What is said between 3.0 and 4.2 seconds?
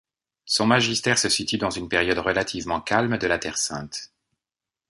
de la Terre sainte.